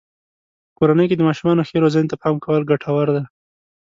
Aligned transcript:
په 0.69 0.73
کورنۍ 0.77 1.05
کې 1.09 1.15
د 1.17 1.21
ماشومانو 1.29 1.65
ښې 1.67 1.77
روزنې 1.83 2.07
ته 2.11 2.15
پام 2.21 2.35
کول 2.45 2.63
ګټور 2.71 3.07
دی. 3.15 3.23